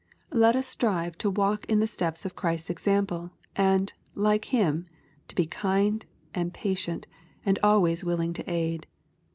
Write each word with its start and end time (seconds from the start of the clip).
Let 0.33 0.55
us 0.55 0.65
strive 0.65 1.15
to 1.19 1.29
walk 1.29 1.63
in 1.67 1.79
the 1.79 1.85
steps 1.85 2.25
of 2.25 2.35
Christ's 2.35 2.71
example, 2.71 3.29
and, 3.55 3.93
like 4.15 4.45
Him, 4.45 4.87
to 5.27 5.35
be 5.35 5.45
kind, 5.45 6.03
and 6.33 6.51
patient, 6.51 7.05
and 7.45 7.59
always 7.61 8.03
willing 8.03 8.33
to 8.33 8.49
aid. 8.51 8.87